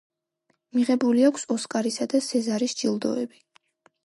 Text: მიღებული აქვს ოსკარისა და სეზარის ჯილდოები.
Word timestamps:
მიღებული 0.77 1.25
აქვს 1.29 1.45
ოსკარისა 1.57 2.09
და 2.15 2.23
სეზარის 2.29 2.75
ჯილდოები. 2.81 3.45